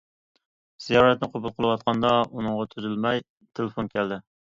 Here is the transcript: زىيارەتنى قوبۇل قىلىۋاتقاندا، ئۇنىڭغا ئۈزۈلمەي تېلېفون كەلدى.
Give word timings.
زىيارەتنى 0.85 1.29
قوبۇل 1.35 1.55
قىلىۋاتقاندا، 1.59 2.17
ئۇنىڭغا 2.31 2.69
ئۈزۈلمەي 2.73 3.27
تېلېفون 3.39 3.97
كەلدى. 3.97 4.25